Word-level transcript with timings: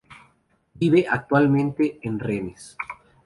Vive 0.73 1.05
actualmente 1.07 1.99
en 2.01 2.17
Rennes. 2.19 2.75